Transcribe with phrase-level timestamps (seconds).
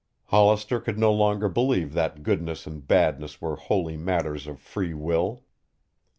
[0.29, 5.43] Hollister could no longer believe that goodness and badness were wholly matters of free will.